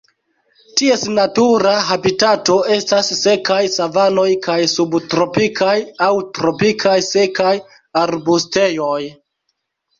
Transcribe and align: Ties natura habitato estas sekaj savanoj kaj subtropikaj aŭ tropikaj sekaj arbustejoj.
Ties 0.79 1.01
natura 1.17 1.73
habitato 1.89 2.55
estas 2.77 3.11
sekaj 3.19 3.59
savanoj 3.75 4.25
kaj 4.47 4.57
subtropikaj 4.73 5.77
aŭ 6.09 6.11
tropikaj 6.41 6.97
sekaj 7.13 7.55
arbustejoj. 8.05 9.01